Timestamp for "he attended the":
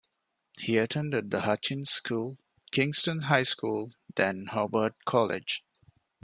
0.57-1.41